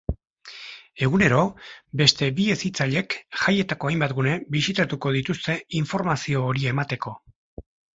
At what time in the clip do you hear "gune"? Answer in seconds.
4.23-4.37